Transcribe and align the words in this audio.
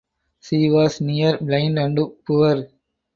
She 0.39 0.67
was 0.71 0.99
near 0.99 1.37
blind 1.37 1.77
and 1.77 1.99
poor. 2.25 2.67